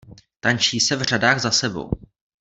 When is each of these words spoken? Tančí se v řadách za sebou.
Tančí 0.39 0.79
se 0.79 0.95
v 0.95 1.01
řadách 1.01 1.39
za 1.39 1.51
sebou. 1.51 1.91